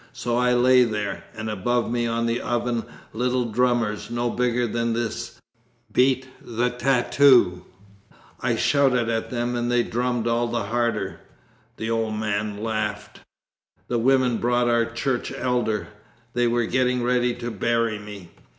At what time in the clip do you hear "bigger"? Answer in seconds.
4.31-4.65